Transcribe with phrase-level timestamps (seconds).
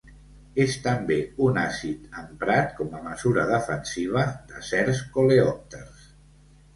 [0.61, 1.17] És també
[1.47, 6.09] un àcid emprat com a mesura defensiva de certs coleòpters.